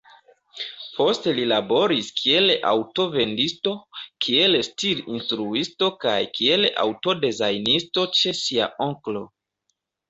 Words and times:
Poste 0.93 1.33
li 1.39 1.43
laboris 1.51 2.09
kiel 2.21 2.49
aŭto-vendisto, 2.71 3.75
kiel 4.27 4.59
stir-instruisto 4.71 5.91
kaj 6.07 6.19
kiel 6.41 6.69
aŭto-dezajnisto 6.89 8.11
ĉe 8.23 8.37
sia 8.45 8.75
onklo. 8.91 9.29